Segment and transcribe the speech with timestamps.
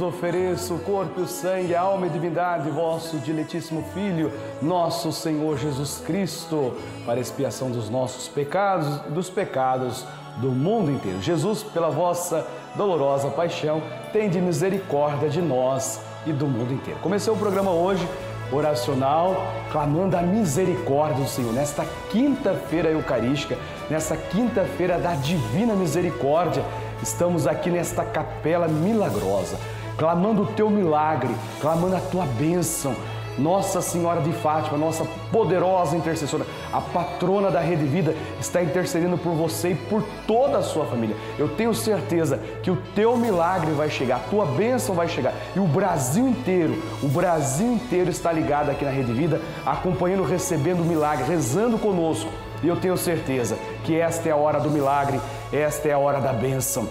[0.00, 5.12] ofereço o corpo, o sangue, a alma e a divindade de vosso diletíssimo Filho, nosso
[5.12, 6.74] Senhor Jesus Cristo,
[7.04, 10.04] para expiação dos nossos pecados dos pecados
[10.36, 11.20] do mundo inteiro.
[11.20, 13.82] Jesus, pela vossa dolorosa paixão,
[14.12, 17.00] tende misericórdia de nós e do mundo inteiro.
[17.00, 18.06] Comecei o programa hoje
[18.52, 19.36] oracional,
[19.70, 21.52] clamando a misericórdia do Senhor.
[21.52, 23.56] Nesta quinta-feira eucarística,
[23.88, 26.64] nesta quinta-feira da divina misericórdia,
[27.02, 29.56] estamos aqui nesta capela milagrosa,
[29.96, 32.94] clamando o teu milagre, clamando a tua bênção.
[33.38, 39.32] Nossa Senhora de Fátima, nossa poderosa intercessora, a patrona da Rede Vida, está intercedendo por
[39.32, 41.16] você e por toda a sua família.
[41.38, 45.60] Eu tenho certeza que o teu milagre vai chegar, a tua bênção vai chegar e
[45.60, 50.84] o Brasil inteiro, o Brasil inteiro está ligado aqui na Rede Vida, acompanhando, recebendo o
[50.84, 52.30] milagre, rezando conosco.
[52.62, 55.18] E eu tenho certeza que esta é a hora do milagre,
[55.50, 56.86] esta é a hora da bênção,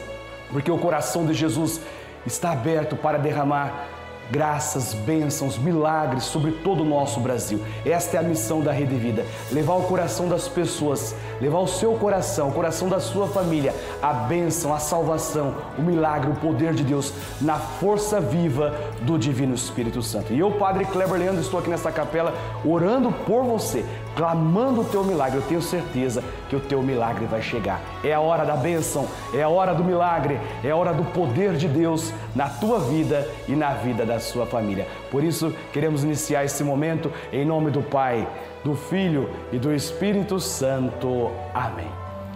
[0.52, 1.80] porque o coração de Jesus
[2.26, 3.88] está aberto para derramar
[4.32, 7.64] graças, bênçãos, milagres sobre todo o nosso Brasil.
[7.86, 11.94] Esta é a missão da Rede Vida: levar o coração das pessoas, levar o seu
[11.94, 16.84] coração, o coração da sua família, a bênção, a salvação, o milagre, o poder de
[16.84, 20.34] Deus na força viva do Divino Espírito Santo.
[20.34, 25.04] E eu, Padre Kleber Leandro, estou aqui nesta capela orando por você, clamando o teu
[25.04, 25.38] milagre.
[25.38, 27.82] Eu tenho certeza que o teu milagre vai chegar.
[28.04, 31.54] É a hora da bênção, é a hora do milagre, é a hora do poder
[31.54, 34.88] de Deus na tua vida e na vida da sua família.
[35.12, 38.28] Por isso, queremos iniciar esse momento em nome do Pai,
[38.64, 41.32] do Filho e do Espírito Santo.
[41.54, 41.90] Amém.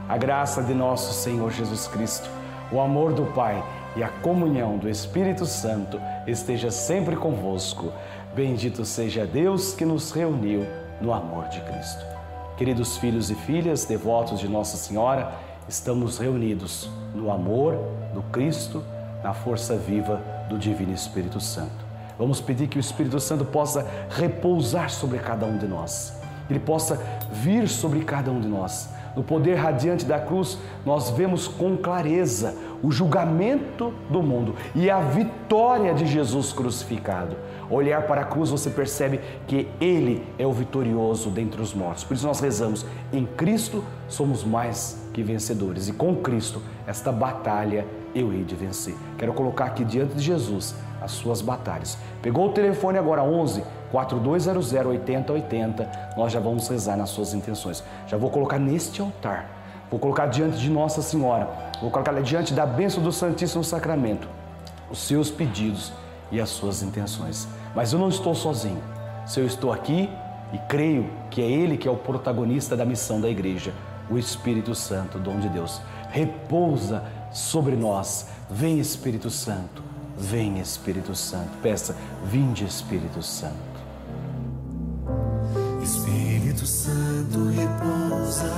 [0.07, 2.29] A graça de nosso Senhor Jesus Cristo,
[2.71, 3.63] o amor do Pai
[3.95, 7.91] e a comunhão do Espírito Santo esteja sempre convosco.
[8.35, 10.65] Bendito seja Deus que nos reuniu
[11.03, 12.05] no amor de Cristo.
[12.55, 15.33] Queridos filhos e filhas, devotos de Nossa Senhora,
[15.67, 17.77] estamos reunidos no amor
[18.13, 18.81] do Cristo,
[19.21, 21.83] na força viva do Divino Espírito Santo.
[22.17, 26.17] Vamos pedir que o Espírito Santo possa repousar sobre cada um de nós,
[26.49, 26.95] ele possa
[27.31, 28.89] vir sobre cada um de nós.
[29.15, 34.99] No poder radiante da cruz, nós vemos com clareza o julgamento do mundo e a
[34.99, 37.35] vitória de Jesus crucificado.
[37.69, 42.03] Olhar para a cruz, você percebe que Ele é o vitorioso dentre os mortos.
[42.03, 47.85] Por isso nós rezamos: em Cristo somos mais que vencedores, e com Cristo esta batalha
[48.13, 48.95] eu hei de vencer.
[49.17, 51.97] Quero colocar aqui diante de Jesus as suas batalhas.
[52.21, 57.83] Pegou o telefone agora 11 4200 8080, nós já vamos rezar nas suas intenções.
[58.07, 59.47] Já vou colocar neste altar.
[59.91, 61.47] Vou colocar diante de Nossa Senhora.
[61.79, 64.27] Vou colocar diante da bênção do Santíssimo Sacramento
[64.89, 65.91] os seus pedidos
[66.31, 67.47] e as suas intenções.
[67.75, 68.81] Mas eu não estou sozinho.
[69.25, 70.09] Se eu estou aqui
[70.51, 73.73] e creio que é Ele que é o protagonista da missão da igreja,
[74.09, 78.27] o Espírito Santo, dom de Deus, repousa sobre nós.
[78.49, 79.83] Vem Espírito Santo,
[80.17, 81.57] vem Espírito Santo.
[81.61, 83.73] Peça, vinde Espírito Santo.
[85.81, 88.53] Espírito Santo repousa.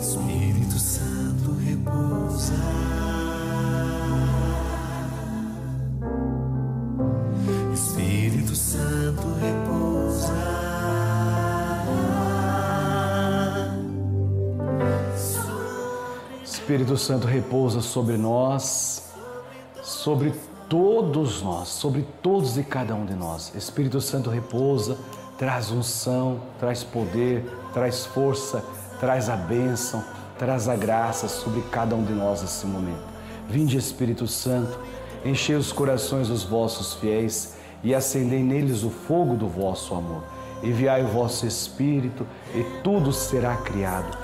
[0.00, 2.83] Espírito Santo repousa.
[16.64, 19.02] Espírito Santo repousa sobre nós,
[19.82, 20.32] sobre
[20.66, 23.54] todos nós, sobre todos e cada um de nós.
[23.54, 24.96] Espírito Santo repousa,
[25.36, 28.64] traz unção, traz poder, traz força,
[28.98, 30.02] traz a bênção,
[30.38, 33.04] traz a graça sobre cada um de nós nesse momento.
[33.46, 34.78] Vinde, Espírito Santo,
[35.22, 40.22] enchei os corações dos vossos fiéis e acendei neles o fogo do vosso amor.
[40.62, 44.23] Enviai o vosso Espírito e tudo será criado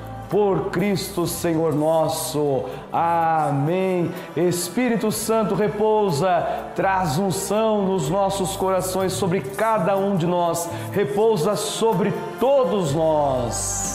[0.31, 2.63] por Cristo Senhor nosso.
[2.91, 4.09] Amém.
[4.35, 12.13] Espírito Santo repousa, traz unção nos nossos corações sobre cada um de nós, repousa sobre
[12.39, 13.90] todos nós.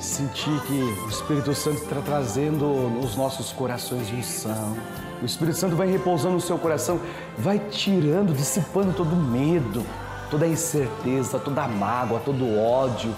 [0.00, 2.66] Sentir que o Espírito Santo está trazendo
[3.00, 4.76] nos nossos corações unção.
[5.22, 6.98] O Espírito Santo vai repousando no seu coração,
[7.36, 9.84] vai tirando, dissipando todo medo,
[10.30, 13.14] toda incerteza, toda mágoa, todo ódio,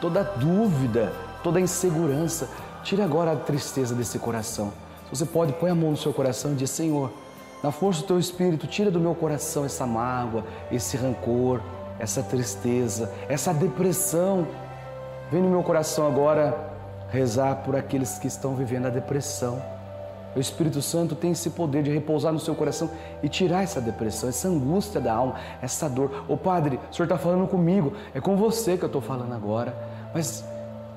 [0.00, 1.12] toda dúvida,
[1.42, 2.48] toda insegurança.
[2.82, 4.72] Tire agora a tristeza desse coração.
[5.04, 7.12] Se você pode, põe a mão no seu coração e diz: Senhor,
[7.62, 11.60] na força do teu espírito, tira do meu coração essa mágoa, esse rancor,
[11.98, 14.48] essa tristeza, essa depressão.
[15.32, 16.54] Vem no meu coração agora
[17.08, 19.62] rezar por aqueles que estão vivendo a depressão.
[20.36, 22.90] O Espírito Santo tem esse poder de repousar no seu coração
[23.22, 26.26] e tirar essa depressão, essa angústia da alma, essa dor.
[26.28, 29.74] Ô Padre, o Senhor está falando comigo, é com você que eu estou falando agora.
[30.14, 30.44] Mas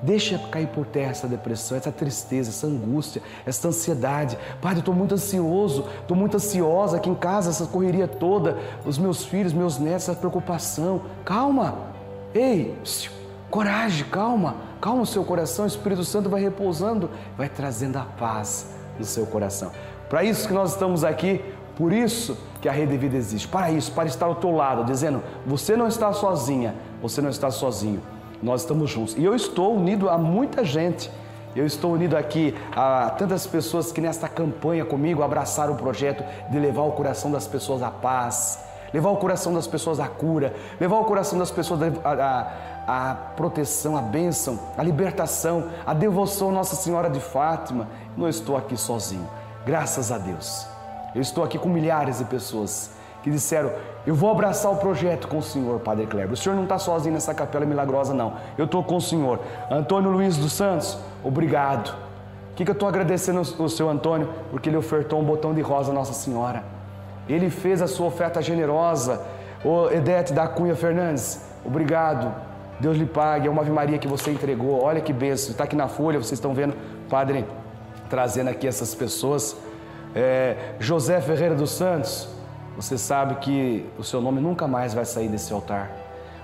[0.02, 4.36] Deixa cair por terra essa depressão, essa tristeza, essa angústia, essa ansiedade.
[4.60, 8.98] Padre, eu estou muito ansioso, estou muito ansiosa aqui em casa, essa correria toda, os
[8.98, 11.00] meus filhos, meus netos, essa preocupação.
[11.24, 11.78] Calma!
[12.34, 12.76] Ei,
[13.50, 18.70] coragem, calma, calma o seu coração, o Espírito Santo vai repousando, vai trazendo a paz
[18.98, 19.70] no seu coração.
[20.08, 21.44] Para isso que nós estamos aqui,
[21.76, 25.22] por isso que a Rede Vida existe, para isso, para estar ao teu lado, dizendo:
[25.46, 28.02] você não está sozinha, você não está sozinho
[28.42, 29.16] nós estamos juntos.
[29.16, 31.10] E eu estou unido a muita gente.
[31.54, 36.58] Eu estou unido aqui a tantas pessoas que nesta campanha comigo abraçaram o projeto de
[36.58, 40.98] levar o coração das pessoas à paz, levar o coração das pessoas à cura, levar
[40.98, 42.52] o coração das pessoas à,
[42.86, 47.88] à proteção, à bênção, à libertação, à devoção à Nossa Senhora de Fátima.
[48.16, 49.28] Não estou aqui sozinho,
[49.64, 50.66] graças a Deus.
[51.14, 52.90] Eu estou aqui com milhares de pessoas
[53.22, 53.72] que disseram:
[54.06, 56.32] Eu vou abraçar o projeto com o Senhor, Padre Kleber.
[56.32, 58.34] O Senhor não está sozinho nessa capela milagrosa, não.
[58.56, 59.40] Eu estou com o Senhor.
[59.70, 61.96] Antônio Luiz dos Santos, obrigado.
[62.52, 64.30] O que, que eu estou agradecendo o seu Antônio?
[64.50, 66.62] Porque ele ofertou um botão de rosa à Nossa Senhora.
[67.28, 69.20] Ele fez a sua oferta generosa.
[69.64, 72.32] O Edete da Cunha Fernandes, obrigado.
[72.80, 73.48] Deus lhe pague.
[73.48, 74.82] É uma Ave Maria que você entregou.
[74.82, 75.52] Olha que benção.
[75.52, 76.74] Está aqui na folha, vocês estão vendo,
[77.08, 77.44] Padre,
[78.08, 79.56] trazendo aqui essas pessoas.
[80.14, 82.28] É, José Ferreira dos Santos,
[82.76, 85.90] você sabe que o seu nome nunca mais vai sair desse altar.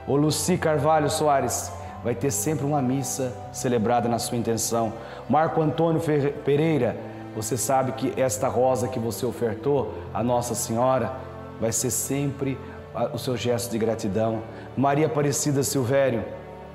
[0.06, 4.92] O Luci Carvalho Soares vai ter sempre uma missa celebrada na sua intenção.
[5.28, 6.00] Marco Antônio
[6.44, 6.96] Pereira,
[7.34, 11.12] você sabe que esta rosa que você ofertou a Nossa Senhora
[11.60, 12.58] vai ser sempre
[13.12, 14.42] o seu gesto de gratidão.
[14.76, 16.24] Maria Aparecida Silvério,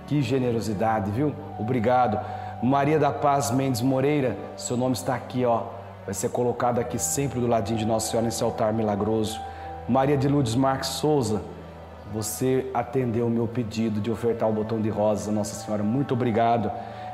[0.08, 1.34] que generosidade, viu?
[1.60, 2.20] Obrigado.
[2.62, 5.78] Maria da Paz Mendes Moreira, seu nome está aqui, ó
[6.08, 9.38] vai ser colocado aqui sempre do ladinho de Nossa Senhora nesse altar milagroso.
[9.90, 11.42] Maria de Lourdes Marques Souza,
[12.14, 15.84] você atendeu o meu pedido de ofertar o botão de rosas a Nossa Senhora.
[15.84, 16.72] Muito obrigado.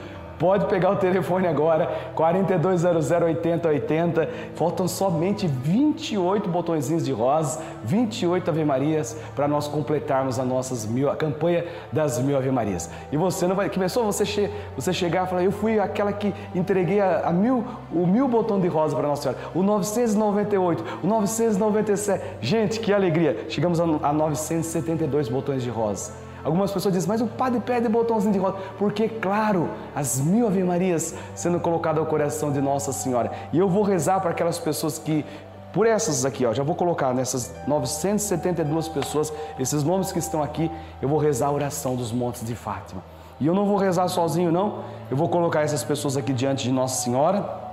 [0.43, 4.29] Pode pegar o telefone agora, 4200 8080.
[4.55, 11.09] Faltam somente 28 botõezinhos de rosas, 28 Ave Marias para nós completarmos a nossas mil,
[11.09, 12.89] a campanha das mil Ave Marias.
[13.09, 13.69] E você não vai.
[13.69, 17.63] Pessoa você, che, você chegar e falar, eu fui aquela que entreguei a, a mil,
[17.89, 22.21] o mil botão de rosa para Nossa Senhora, o 998, o 997.
[22.41, 23.45] Gente, que alegria!
[23.47, 26.22] Chegamos a, a 972 botões de rosa.
[26.43, 28.57] Algumas pessoas dizem, mas o padre pede botãozinho de rosa.
[28.77, 33.31] Porque, claro, as mil Ave Marias sendo colocadas ao coração de Nossa Senhora.
[33.51, 35.25] E eu vou rezar para aquelas pessoas que
[35.71, 40.69] por essas aqui, ó, já vou colocar nessas 972 pessoas, esses nomes que estão aqui,
[41.01, 43.01] eu vou rezar a oração dos montes de Fátima.
[43.39, 44.83] E eu não vou rezar sozinho, não.
[45.09, 47.63] Eu vou colocar essas pessoas aqui diante de Nossa Senhora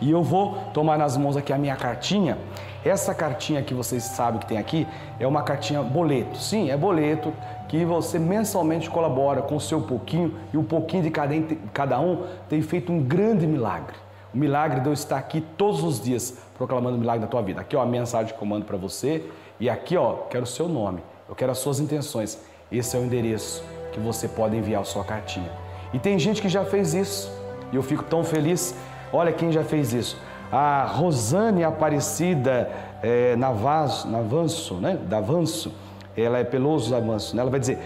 [0.00, 2.36] e eu vou tomar nas mãos aqui a minha cartinha.
[2.84, 4.86] Essa cartinha que vocês sabem que tem aqui
[5.20, 6.36] é uma cartinha boleto.
[6.38, 7.32] Sim, é boleto
[7.68, 12.60] que você mensalmente colabora com o seu pouquinho e o pouquinho de cada, um tem
[12.60, 13.94] feito um grande milagre.
[14.34, 17.60] O milagre de eu estar aqui todos os dias proclamando o milagre da tua vida.
[17.60, 19.24] Aqui ó, a mensagem que eu mando para você
[19.60, 22.38] e aqui ó, quero o seu nome, eu quero as suas intenções.
[22.70, 23.62] Esse é o endereço
[23.92, 25.50] que você pode enviar a sua cartinha.
[25.92, 27.30] E tem gente que já fez isso.
[27.70, 28.74] E eu fico tão feliz.
[29.12, 30.16] Olha quem já fez isso.
[30.52, 32.70] A Rosane Aparecida
[33.02, 34.98] é, Navas, Navanço, né?
[35.08, 35.72] Davanço.
[36.14, 37.34] Ela é Peloso Davanço.
[37.34, 37.40] Né?
[37.40, 37.78] Ela vai dizer: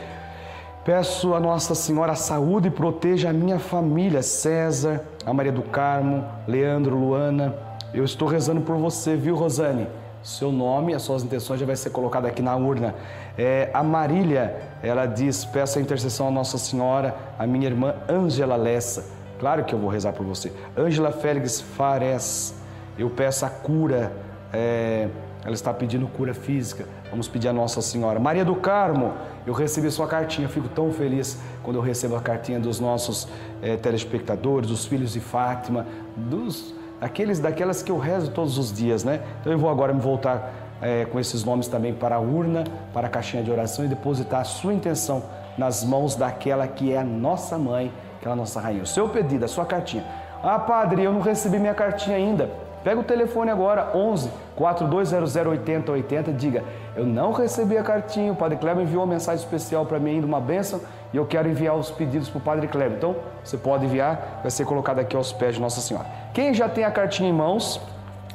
[0.85, 5.63] Peço a Nossa Senhora a saúde e proteja a minha família, César, a Maria do
[5.63, 7.55] Carmo, Leandro, Luana.
[7.95, 9.87] Eu estou rezando por você, viu, Rosane?
[10.23, 12.97] Seu nome, as suas intenções já vai ser colocado aqui na urna.
[13.39, 18.57] É, a Marília, ela diz: peço a intercessão a Nossa Senhora, a minha irmã Ângela
[18.57, 19.16] Lessa.
[19.38, 20.52] Claro que eu vou rezar por você.
[20.76, 22.55] Ângela Félix Fares,
[22.99, 24.12] eu peço a cura.
[24.52, 25.09] É,
[25.45, 26.87] ela está pedindo cura física.
[27.11, 28.19] Vamos pedir a Nossa Senhora.
[28.19, 29.12] Maria do Carmo,
[29.47, 30.49] eu recebi sua cartinha.
[30.49, 33.28] Fico tão feliz quando eu recebo a cartinha dos nossos
[33.62, 39.05] é, telespectadores, dos filhos de Fátima, dos aqueles daquelas que eu rezo todos os dias,
[39.05, 39.21] né?
[39.40, 43.07] Então eu vou agora me voltar é, com esses nomes também para a urna, para
[43.07, 45.23] a caixinha de oração e depositar a sua intenção
[45.57, 47.90] nas mãos daquela que é a nossa mãe,
[48.26, 48.83] aquela nossa rainha.
[48.83, 50.04] O seu pedido, a sua cartinha.
[50.42, 52.50] Ah, padre, eu não recebi minha cartinha ainda.
[52.83, 56.64] Pega o telefone agora, 11 4200 8080 e diga:
[56.95, 60.26] Eu não recebi a cartinha, o Padre Kleber enviou uma mensagem especial para mim, ainda
[60.26, 60.80] uma bênção,
[61.12, 62.97] e eu quero enviar os pedidos para o Padre Kleber.
[62.97, 66.06] Então, você pode enviar, vai ser colocado aqui aos pés de Nossa Senhora.
[66.33, 67.80] Quem já tem a cartinha em mãos,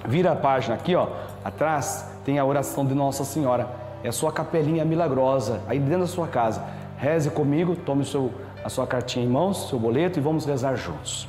[0.05, 1.07] vira a página aqui, ó,
[1.45, 3.67] atrás tem a oração de Nossa Senhora.
[4.03, 6.62] É a sua capelinha milagrosa, aí dentro da sua casa.
[6.98, 8.31] Reze comigo, tome seu,
[8.63, 11.27] a sua cartinha em mãos, seu boleto e vamos rezar juntos.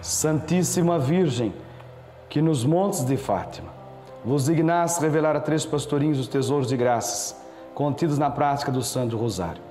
[0.00, 1.52] Santíssima Virgem,
[2.28, 3.68] que nos montes de Fátima
[4.24, 7.36] vos dignasse revelar a três pastorinhos os tesouros de graças
[7.74, 9.62] contidos na prática do Santo Rosário.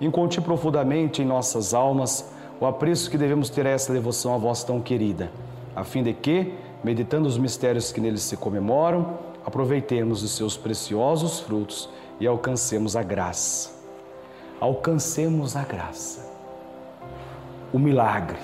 [0.00, 4.62] Inconti profundamente em nossas almas o apreço que devemos ter a essa devoção a vós
[4.62, 5.30] tão querida,
[5.74, 11.40] a fim de que, meditando os mistérios que neles se comemoram, aproveitemos os seus preciosos
[11.40, 11.88] frutos
[12.20, 13.70] e alcancemos a graça.
[14.60, 16.25] Alcancemos a graça,
[17.72, 18.38] o milagre,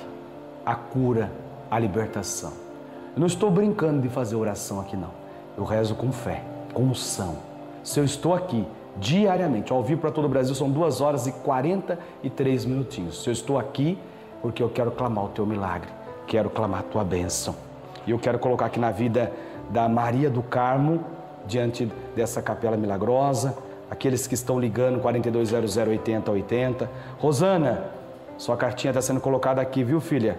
[0.64, 1.31] a cura,
[1.71, 2.52] a libertação.
[3.14, 5.11] Eu não estou brincando de fazer oração aqui, não.
[5.57, 7.37] Eu rezo com fé, com unção.
[7.83, 11.33] Se eu estou aqui diariamente, ao vivo para todo o Brasil, são duas horas e
[11.33, 13.23] 43 minutinhos.
[13.23, 13.99] Se eu estou aqui,
[14.41, 15.88] porque eu quero clamar o teu milagre,
[16.26, 17.55] quero clamar a tua bênção.
[18.07, 19.33] E eu quero colocar aqui na vida
[19.71, 21.05] da Maria do Carmo,
[21.47, 23.57] diante dessa capela milagrosa,
[23.91, 26.91] aqueles que estão ligando 4200 8080.
[27.19, 27.85] Rosana,
[28.42, 30.37] sua cartinha está sendo colocada aqui, viu, filha?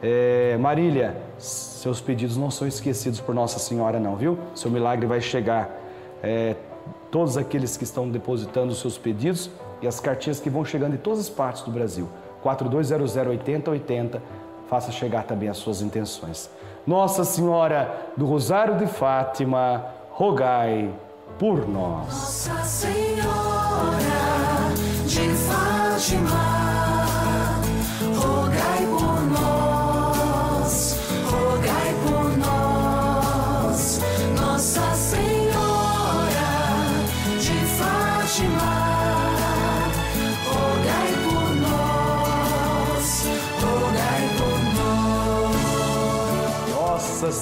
[0.00, 4.38] É, Marília, seus pedidos não são esquecidos por Nossa Senhora, não, viu?
[4.54, 5.68] Seu milagre vai chegar.
[6.22, 6.54] É,
[7.10, 9.50] todos aqueles que estão depositando os seus pedidos
[9.82, 12.08] e as cartinhas que vão chegando de todas as partes do Brasil.
[12.40, 14.22] 4200 8080,
[14.68, 16.48] faça chegar também as suas intenções.
[16.86, 20.88] Nossa Senhora do Rosário de Fátima, rogai
[21.36, 22.06] por nós.
[22.06, 23.26] Nossa Senhora
[25.04, 26.69] de Fátima,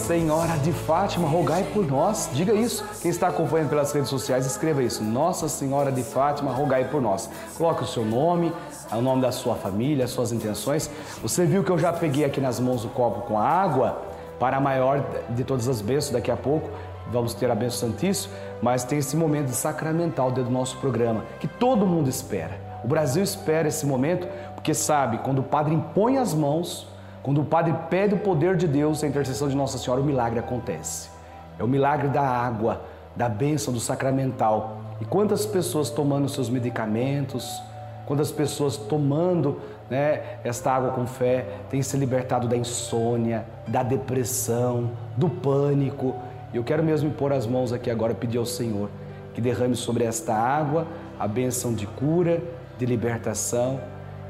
[0.09, 2.31] Senhora de Fátima, rogai por nós.
[2.33, 2.83] Diga isso.
[3.03, 5.05] Quem está acompanhando pelas redes sociais, escreva isso.
[5.05, 7.29] Nossa Senhora de Fátima, rogai por nós.
[7.59, 8.51] Coloque o seu nome,
[8.91, 10.91] o nome da sua família, as suas intenções.
[11.21, 14.01] Você viu que eu já peguei aqui nas mãos o copo com a água
[14.41, 16.15] para a maior de todas as bênçãos.
[16.15, 16.71] Daqui a pouco
[17.13, 21.47] vamos ter a bênção santíssima, mas tem esse momento sacramental dentro do nosso programa que
[21.47, 22.59] todo mundo espera.
[22.83, 26.89] O Brasil espera esse momento porque sabe, quando o padre impõe as mãos,
[27.23, 30.39] quando o padre pede o poder de Deus, a intercessão de Nossa Senhora, o milagre
[30.39, 31.11] acontece.
[31.59, 32.83] É o milagre da água,
[33.17, 34.79] da bênção, do sacramental.
[35.01, 37.61] E quantas pessoas tomando seus medicamentos,
[38.07, 39.61] quantas pessoas tomando
[39.91, 46.15] né, esta água com fé têm se libertado da insônia, da depressão, do pânico.
[46.53, 48.89] E eu quero mesmo pôr as mãos aqui agora pedir ao Senhor
[49.35, 50.85] que derrame sobre esta água
[51.17, 52.43] a bênção de cura,
[52.77, 53.81] de libertação.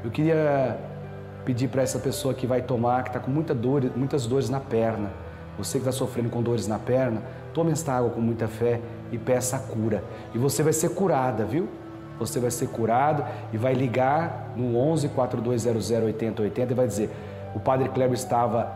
[0.03, 0.77] Eu queria
[1.49, 4.59] pedir para essa pessoa que vai tomar, que está com muita dor, muitas dores na
[4.59, 5.09] perna,
[5.57, 7.23] você que está sofrendo com dores na perna,
[7.55, 8.79] tome esta água com muita fé
[9.11, 10.03] e peça a cura.
[10.31, 11.67] E você vai ser curada, viu?
[12.19, 17.09] Você vai ser curado e vai ligar no 11 4200 8080 e vai dizer:
[17.55, 18.71] O Padre Kleber estava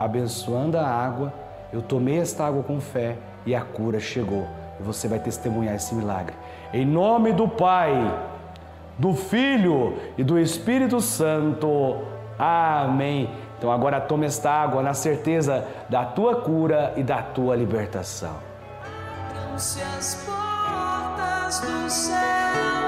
[0.00, 1.32] abençoando a água,
[1.72, 4.44] eu tomei esta água com fé e a cura chegou.
[4.80, 6.34] E você vai testemunhar esse milagre.
[6.74, 7.92] Em nome do Pai,
[8.98, 12.02] do Filho e do Espírito Santo.
[12.38, 13.30] Amém.
[13.56, 18.36] Então agora tome esta água na certeza da tua cura e da tua libertação.
[19.30, 22.87] Abram-se as portas do céu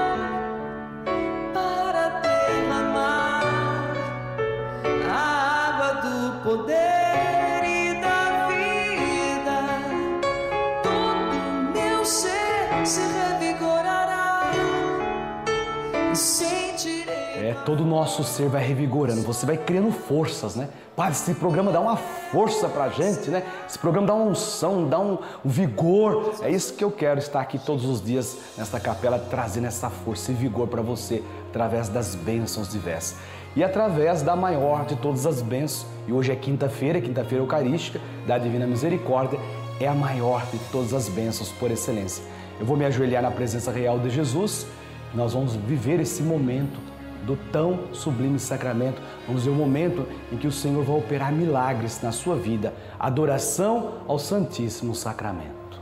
[17.51, 20.69] É, todo o nosso ser vai revigorando, você vai criando forças, né?
[20.95, 23.43] Padre, esse programa dá uma força pra gente, né?
[23.67, 26.33] Esse programa dá uma unção, dá um, um vigor.
[26.41, 30.31] É isso que eu quero estar aqui todos os dias nesta capela, trazendo essa força
[30.31, 33.17] e vigor para você, através das bênçãos diversas.
[33.53, 38.37] E através da maior de todas as bênçãos, e hoje é quinta-feira, quinta-feira eucarística, da
[38.37, 39.37] Divina Misericórdia,
[39.77, 42.23] é a maior de todas as bênçãos por excelência.
[42.57, 44.65] Eu vou me ajoelhar na presença real de Jesus,
[45.13, 46.90] nós vamos viver esse momento
[47.23, 49.01] do tão sublime sacramento.
[49.27, 52.73] Vamos ver o momento em que o Senhor vai operar milagres na sua vida.
[52.99, 55.79] Adoração ao Santíssimo Sacramento.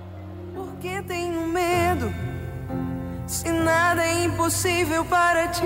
[0.54, 2.14] Por que tenho medo?
[3.26, 5.62] Se nada é impossível para ti,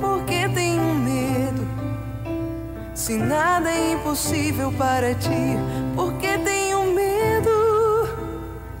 [0.00, 1.66] por que tenho medo?
[2.92, 5.56] Se nada é impossível para ti,
[5.94, 7.48] por que tenho medo?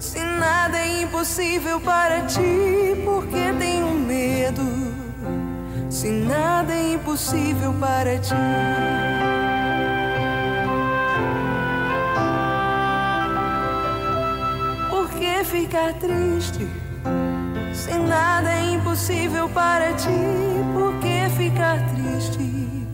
[0.00, 4.97] Se nada é impossível para ti, por que tenho medo?
[5.98, 8.32] Se nada é impossível para ti.
[14.90, 16.68] Por que ficar triste?
[17.74, 20.08] Se nada é impossível para ti,
[20.72, 22.86] por que ficar triste?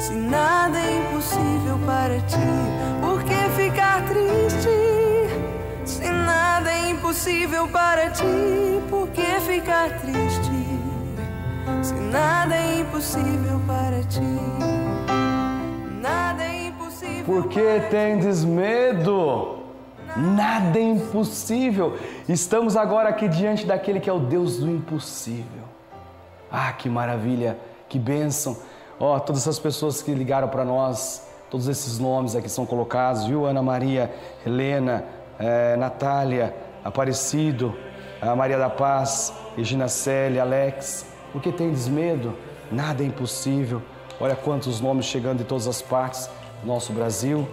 [0.00, 2.50] Se nada é impossível para ti,
[3.00, 4.68] por que ficar triste?
[5.84, 10.53] Se nada é impossível para ti, por que ficar triste?
[12.14, 14.20] Nada é impossível para ti,
[16.00, 17.24] nada é impossível.
[17.24, 19.58] Por que tendes medo?
[20.16, 21.98] Nada é impossível.
[22.28, 25.64] Estamos agora aqui diante daquele que é o Deus do impossível.
[26.52, 28.56] Ah, que maravilha, que bênção.
[29.00, 33.44] Ó, todas essas pessoas que ligaram para nós, todos esses nomes aqui são colocados, viu?
[33.44, 34.14] Ana Maria,
[34.46, 35.04] Helena,
[35.36, 37.74] eh, Natália, Aparecido,
[38.22, 41.12] a Maria da Paz, Regina Célia, Alex.
[41.34, 42.32] Por que tendes medo?
[42.70, 43.82] Nada é impossível.
[44.20, 46.30] Olha quantos nomes chegando de todas as partes
[46.62, 47.44] do nosso Brasil.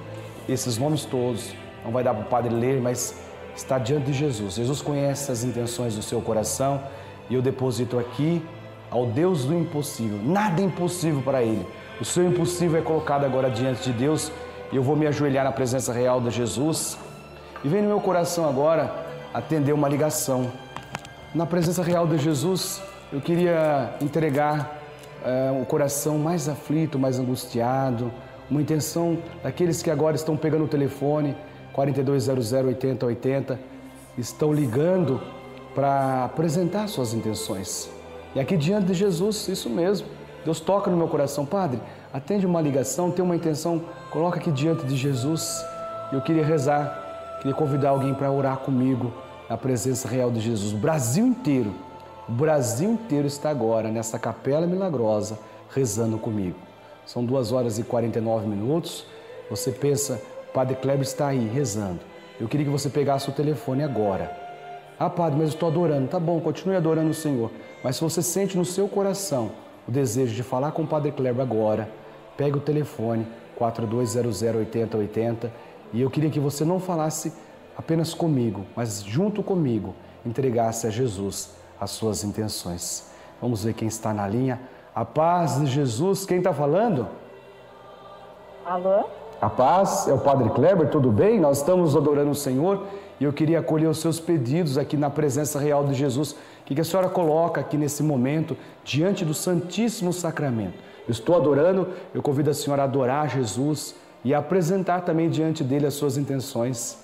[0.48, 1.52] Esses nomes todos,
[1.84, 3.20] não vai dar para o padre ler, mas
[3.56, 4.54] está diante de Jesus.
[4.54, 6.80] Jesus conhece as intenções do seu coração
[7.28, 8.46] e eu deposito aqui
[8.92, 10.20] ao Deus do impossível.
[10.24, 11.66] Nada é impossível para Ele.
[12.00, 14.32] O seu impossível é colocado agora diante de Deus
[14.72, 17.00] e eu vou me ajoelhar na presença real de Jesus.
[17.64, 18.94] E vem no meu coração agora
[19.34, 20.52] atender uma ligação.
[21.34, 22.80] Na presença real de Jesus,
[23.12, 24.80] eu queria entregar
[25.26, 28.12] eh, o coração mais aflito, mais angustiado,
[28.50, 31.36] uma intenção daqueles que agora estão pegando o telefone
[31.74, 33.60] 4200 8080,
[34.18, 35.22] estão ligando
[35.76, 37.90] para apresentar suas intenções.
[38.34, 40.08] E aqui diante de Jesus, isso mesmo.
[40.46, 41.80] Deus toca no meu coração, Padre,
[42.14, 45.64] atende uma ligação, tem uma intenção, coloca aqui diante de Jesus.
[46.12, 49.14] Eu queria rezar, queria convidar alguém para orar comigo
[49.50, 50.74] na presença real de Jesus.
[50.74, 51.74] O Brasil inteiro
[52.32, 55.38] o Brasil inteiro está agora nessa capela milagrosa
[55.76, 56.56] rezando comigo.
[57.06, 59.06] São duas horas e 49 minutos.
[59.50, 60.22] Você pensa,
[60.54, 62.00] Padre Kleber está aí rezando.
[62.40, 64.32] Eu queria que você pegasse o telefone agora.
[64.98, 66.08] Ah, Padre, mas eu estou adorando.
[66.08, 67.52] Tá bom, continue adorando o Senhor.
[67.84, 69.52] Mas se você sente no seu coração
[69.86, 71.90] o desejo de falar com o Padre Kleber agora,
[72.38, 73.28] pegue o telefone
[73.60, 75.52] 42008080
[75.92, 77.34] e eu queria que você não falasse
[77.78, 79.94] apenas comigo, mas junto comigo
[80.26, 83.12] entregasse a Jesus as suas intenções.
[83.42, 84.62] Vamos ver quem está na linha.
[84.94, 87.08] A paz de Jesus, quem está falando?
[88.64, 89.06] Alô?
[89.42, 91.40] A paz é o Padre Kleber, tudo bem?
[91.40, 92.86] Nós estamos adorando o Senhor
[93.20, 96.34] e eu queria acolher os seus pedidos aqui na presença real de Jesus.
[96.34, 100.78] O que a senhora coloca aqui nesse momento diante do Santíssimo Sacramento?
[101.08, 105.64] Eu estou adorando, eu convido a senhora a adorar Jesus e a apresentar também diante
[105.64, 107.04] dele as suas intenções.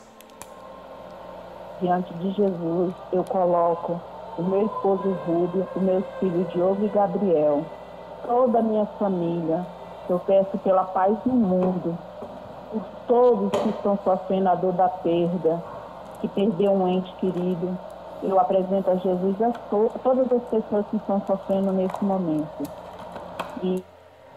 [1.81, 3.99] Diante de Jesus, eu coloco
[4.37, 7.63] o meu esposo Rúbio, os meus filhos Diogo e Gabriel,
[8.25, 9.65] toda a minha família.
[10.09, 11.97] Eu peço pela paz no mundo,
[12.71, 15.61] por todos que estão sofrendo a dor da perda,
[16.21, 17.77] que perdeu um ente querido.
[18.23, 22.63] Eu apresento a Jesus a to todas as pessoas que estão sofrendo nesse momento.
[23.61, 23.83] E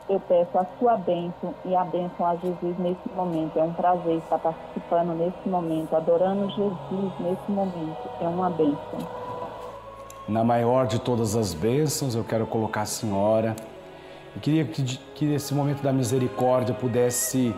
[0.09, 3.59] eu peço a sua bênção e a bênção a Jesus nesse momento.
[3.59, 8.09] É um prazer estar participando nesse momento, adorando Jesus nesse momento.
[8.21, 9.20] É uma bênção.
[10.31, 13.57] Na maior de todas as bênçãos, eu quero colocar a senhora.
[14.33, 14.81] Eu queria que,
[15.13, 17.53] que esse momento da misericórdia pudesse,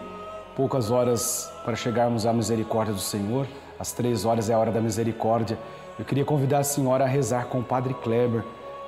[0.56, 3.46] poucas horas para chegarmos à misericórdia do Senhor,
[3.78, 5.58] às três horas é a hora da misericórdia.
[5.98, 8.42] Eu queria convidar a senhora a rezar com o Padre Kleber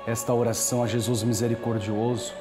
[0.07, 2.33] esta oração a Jesus misericordioso.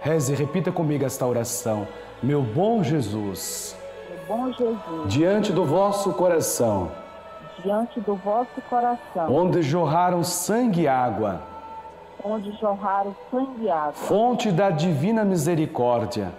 [0.00, 1.86] Reze, repita comigo esta oração.
[2.20, 3.76] Meu bom Jesus,
[4.08, 6.90] meu bom Jesus, diante do vosso coração,
[7.60, 11.40] diante do vosso coração, onde jorraram sangue e água,
[12.24, 16.32] onde jorraram sangue e água, fonte da divina misericórdia,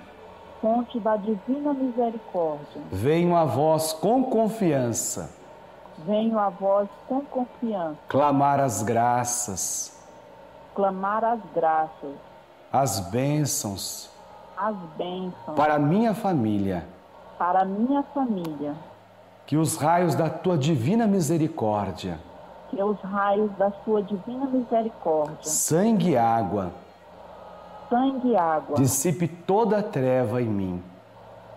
[0.62, 5.30] fonte da divina misericórdia, venho a vós com confiança,
[6.00, 10.04] venho a vós com confiança, clamar as graças,
[10.76, 12.16] clamar as graças,
[12.72, 14.10] as bênçãos,
[14.58, 15.56] as bênçãos.
[15.56, 16.86] Para minha família,
[17.38, 18.74] para minha família,
[19.46, 22.20] que os raios da tua divina misericórdia,
[22.70, 26.72] que os raios da sua divina misericórdia, sangue e água,
[27.90, 30.84] sangue e água, dissipe toda a treva em mim,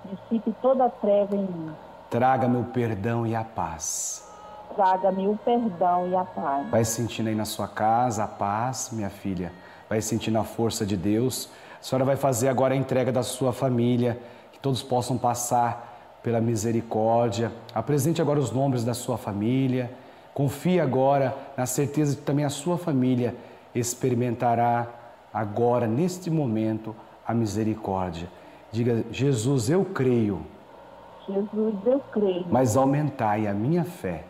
[0.05, 1.73] dissipe toda a treva em mim,
[2.11, 4.25] traga-me o perdão e a paz.
[4.75, 6.69] traga-me o perdão e a paz.
[6.71, 9.53] Vai sentindo aí na sua casa a paz, minha filha.
[9.89, 11.49] Vai sentindo a força de Deus.
[11.81, 14.21] A senhora vai fazer agora a entrega da sua família,
[14.53, 15.96] que todos possam passar
[16.27, 17.53] pela misericórdia.
[17.73, 19.93] Apresente agora os nomes da sua família.
[20.35, 23.33] Confie agora na certeza de que também a sua família
[23.73, 24.89] experimentará
[25.33, 28.29] agora, neste momento, a misericórdia.
[28.73, 30.41] Diga, Jesus, eu creio,
[31.29, 34.25] Jesus, eu creio, mas aumentai a minha fé.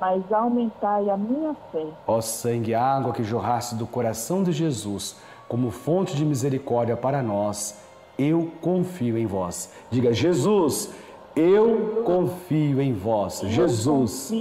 [0.00, 1.86] mas aumentai a minha fé.
[2.08, 7.22] Ó sangue e água que jorrasse do coração de Jesus como fonte de misericórdia para
[7.22, 7.80] nós,
[8.18, 9.72] eu confio em vós.
[9.90, 10.90] Diga, Jesus,
[11.36, 13.40] eu confio em vós.
[13.44, 14.32] Jesus,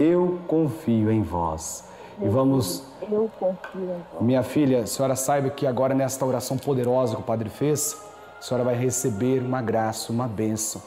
[0.00, 1.84] Eu confio em vós.
[2.20, 4.22] E vamos, Eu confio em vós.
[4.22, 7.96] minha filha, a senhora saiba que agora nesta oração poderosa que o Padre fez,
[8.38, 10.82] a senhora vai receber uma graça, uma bênção,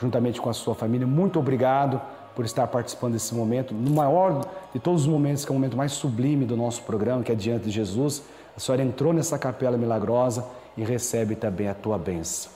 [0.00, 1.06] juntamente com a sua família.
[1.06, 2.00] Muito obrigado
[2.34, 4.40] por estar participando desse momento, no maior
[4.72, 7.34] de todos os momentos, que é o momento mais sublime do nosso programa, que é
[7.34, 8.22] diante de Jesus.
[8.56, 10.44] A senhora entrou nessa capela milagrosa
[10.76, 12.50] e recebe também a tua bênção.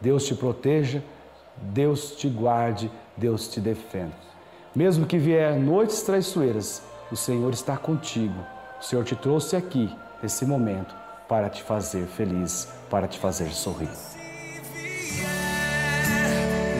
[0.00, 1.02] Deus te proteja,
[1.60, 4.12] Deus te guarde, Deus te defenda.
[4.74, 8.34] Mesmo que vier noites traiçoeiras, o Senhor está contigo.
[8.80, 9.90] O Senhor te trouxe aqui,
[10.22, 10.94] nesse momento,
[11.26, 13.88] para te fazer feliz, para te fazer sorrir.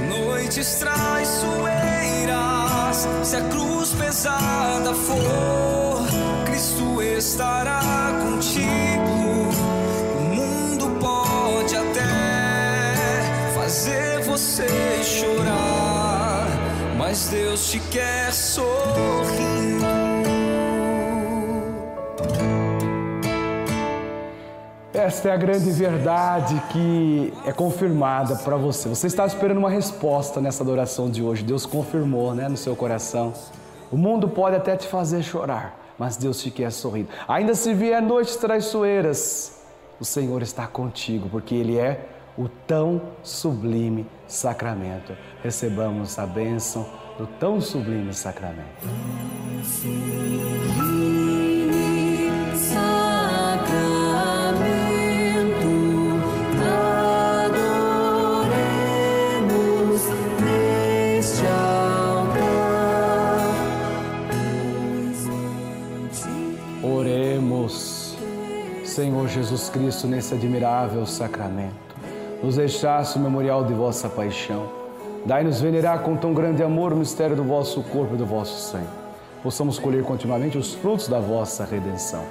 [0.08, 6.06] Noites traiçoeiras, se a cruz pesada for,
[6.44, 7.80] Cristo estará
[8.22, 9.48] contigo.
[10.18, 14.05] O mundo pode até fazer
[14.36, 16.46] você chorar,
[16.98, 19.86] mas Deus te quer sorrindo.
[24.92, 28.90] Esta é a grande verdade que é confirmada para você.
[28.90, 31.42] Você estava esperando uma resposta nessa adoração de hoje.
[31.42, 33.32] Deus confirmou, né, no seu coração.
[33.90, 37.08] O mundo pode até te fazer chorar, mas Deus te quer sorrindo.
[37.26, 39.62] Ainda se vier noites traiçoeiras,
[39.98, 45.16] o Senhor está contigo, porque Ele é o tão sublime sacramento.
[45.42, 46.86] Recebamos a bênção
[47.18, 48.86] do tão sublime sacramento.
[66.82, 68.16] Oremos,
[68.84, 71.85] Senhor Jesus Cristo, nesse admirável sacramento.
[72.42, 74.68] Nos deixaste o memorial de vossa paixão.
[75.24, 78.86] Dai-nos venerar com tão grande amor o mistério do vosso corpo e do vosso sangue.
[79.42, 82.24] Possamos colher continuamente os frutos da vossa redenção.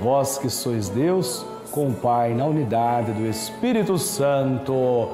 [0.00, 5.10] Vós que sois Deus, com o Pai, na unidade do Espírito Santo.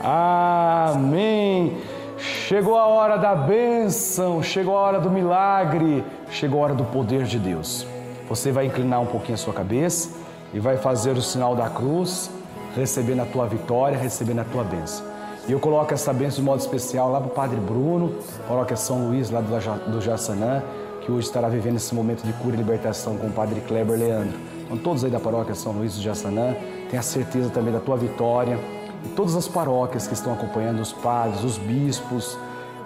[0.00, 1.76] Amém.
[2.16, 7.24] Chegou a hora da bênção, chegou a hora do milagre, chegou a hora do poder
[7.24, 7.86] de Deus.
[8.28, 10.10] Você vai inclinar um pouquinho a sua cabeça
[10.52, 12.30] e vai fazer o sinal da cruz,
[12.74, 15.04] recebendo a tua vitória, recebendo a tua bênção.
[15.46, 18.14] E eu coloco essa bênção de modo especial lá para o Padre Bruno,
[18.48, 20.62] coloco São Luís lá do Jaçanã,
[21.02, 24.38] que hoje estará vivendo esse momento de cura e libertação com o Padre Kleber Leandro.
[24.64, 26.56] Então todos aí da paróquia São Luís do Jaçanã,
[26.88, 28.58] tenha certeza também da tua vitória.
[29.04, 32.38] E todas as paróquias que estão acompanhando, os padres, os bispos,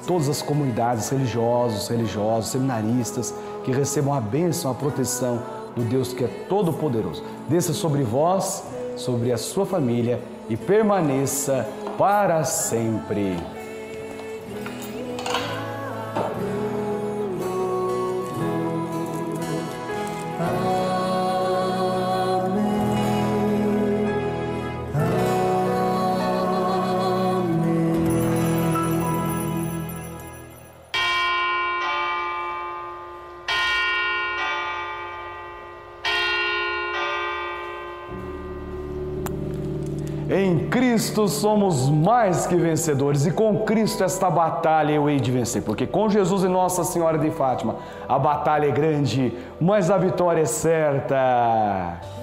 [0.04, 3.32] todas as comunidades religiosos, religiosos, seminaristas,
[3.64, 5.40] que recebam a bênção, a proteção
[5.76, 7.22] do Deus que é todo-poderoso.
[7.48, 8.64] Desça sobre vós,
[8.98, 13.57] sobre a sua família e permaneça para sempre.
[40.70, 45.86] Cristo somos mais que vencedores e com Cristo esta batalha eu hei de vencer, porque
[45.86, 47.76] com Jesus e Nossa Senhora de Fátima
[48.08, 52.17] a batalha é grande, mas a vitória é certa.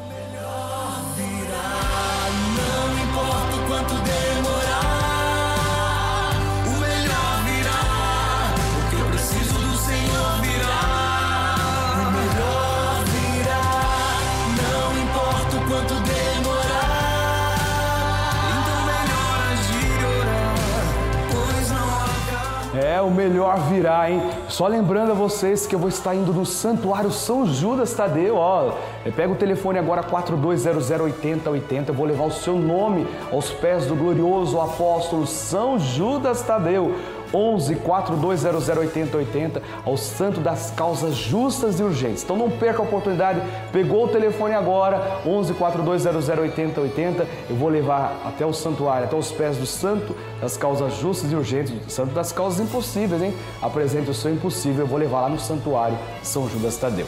[22.78, 24.22] É, o melhor virá, hein?
[24.50, 28.74] Só lembrando a vocês que eu vou estar indo no Santuário São Judas Tadeu, ó.
[29.16, 34.60] Pega o telefone agora 42008080, eu vou levar o seu nome aos pés do glorioso
[34.60, 36.96] apóstolo São Judas Tadeu.
[37.34, 42.24] 11 4200 8080 ao Santo das Causas Justas e Urgentes.
[42.24, 48.22] Então não perca a oportunidade, pegou o telefone agora, 11 4200 8080, eu vou levar
[48.26, 52.32] até o santuário, até os pés do Santo das Causas Justas e Urgentes, Santo das
[52.32, 53.34] Causas Impossíveis, hein?
[53.62, 57.08] Apresente o seu impossível, eu vou levar lá no santuário São Judas Tadeu.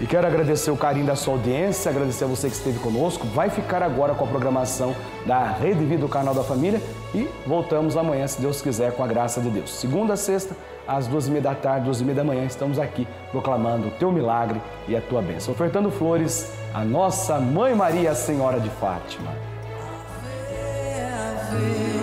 [0.00, 3.24] E quero agradecer o carinho da sua audiência, agradecer a você que esteve conosco.
[3.28, 6.80] Vai ficar agora com a programação da Rede Vida do Canal da Família
[7.14, 9.72] e voltamos amanhã, se Deus quiser, com a graça de Deus.
[9.72, 13.06] Segunda sexta, às duas e meia da tarde, duas e meia da manhã, estamos aqui
[13.30, 15.52] proclamando o teu milagre e a tua bênção.
[15.52, 19.30] Ofertando flores à nossa Mãe Maria, Senhora de Fátima.
[21.52, 22.01] Ave,